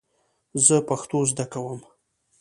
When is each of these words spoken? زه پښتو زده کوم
زه 0.65 0.75
پښتو 0.89 1.19
زده 1.29 1.45
کوم 1.53 1.79